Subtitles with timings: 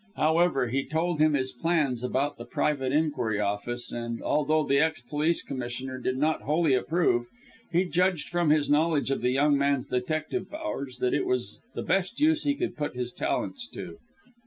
[0.15, 4.99] However, he told him his plans about the private inquiry office, and although the ex
[4.99, 7.27] police commissioner did not wholly approve,
[7.71, 11.83] he judged from his knowledge of the young man's detective powers, that it was the
[11.83, 13.97] best use he could put his talents to.